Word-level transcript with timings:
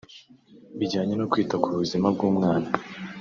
bijyanye 0.77 1.13
no 1.17 1.25
kwita 1.31 1.55
ku 1.63 1.67
buzima 1.79 2.07
bw’umwana 2.15 2.67